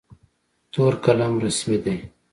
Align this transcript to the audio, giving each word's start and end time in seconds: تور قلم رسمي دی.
تور 0.71 0.91
قلم 1.03 1.33
رسمي 1.43 1.77
دی. 1.83 1.97